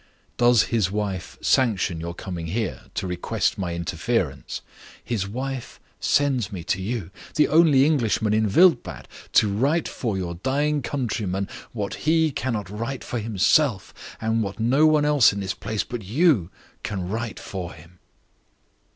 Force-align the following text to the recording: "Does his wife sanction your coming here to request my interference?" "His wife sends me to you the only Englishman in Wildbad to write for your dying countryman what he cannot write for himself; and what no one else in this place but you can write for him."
"Does 0.37 0.63
his 0.63 0.89
wife 0.91 1.37
sanction 1.43 1.99
your 1.99 2.15
coming 2.15 2.47
here 2.47 2.85
to 2.95 3.05
request 3.05 3.59
my 3.59 3.75
interference?" 3.75 4.61
"His 5.03 5.27
wife 5.27 5.79
sends 5.99 6.51
me 6.51 6.63
to 6.63 6.81
you 6.81 7.11
the 7.35 7.47
only 7.47 7.85
Englishman 7.85 8.33
in 8.33 8.49
Wildbad 8.51 9.07
to 9.33 9.53
write 9.53 9.87
for 9.87 10.17
your 10.17 10.33
dying 10.33 10.81
countryman 10.81 11.47
what 11.71 11.93
he 12.09 12.31
cannot 12.31 12.67
write 12.67 13.03
for 13.03 13.19
himself; 13.19 13.93
and 14.19 14.41
what 14.41 14.59
no 14.59 14.87
one 14.87 15.05
else 15.05 15.31
in 15.33 15.39
this 15.41 15.53
place 15.53 15.83
but 15.83 16.01
you 16.03 16.49
can 16.81 17.07
write 17.07 17.39
for 17.39 17.71
him." 17.73 17.99